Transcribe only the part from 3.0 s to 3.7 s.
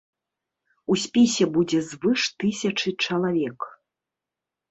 чалавек.